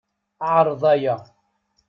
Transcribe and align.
Ɛreḍ 0.53 0.83
aya. 0.93 1.15